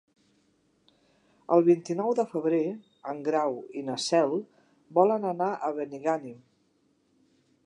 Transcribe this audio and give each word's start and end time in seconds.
El 1.57 1.65
vint-i-nou 1.67 2.15
de 2.21 2.25
febrer 2.33 2.63
en 3.13 3.21
Grau 3.29 3.61
i 3.83 3.87
na 3.91 4.01
Cel 4.09 4.37
volen 5.01 5.33
anar 5.37 5.55
a 5.71 5.75
Benigànim. 5.81 6.39